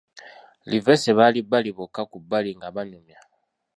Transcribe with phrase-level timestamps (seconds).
[0.71, 3.19] Livesey baali bali bokka ku bbali nga banyumya.